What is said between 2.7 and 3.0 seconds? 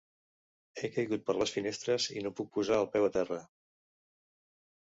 el